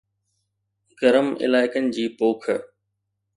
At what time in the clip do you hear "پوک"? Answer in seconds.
2.17-2.43